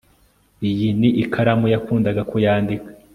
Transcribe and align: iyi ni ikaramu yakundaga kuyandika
iyi 0.69 0.89
ni 0.99 1.09
ikaramu 1.23 1.65
yakundaga 1.73 2.21
kuyandika 2.29 2.87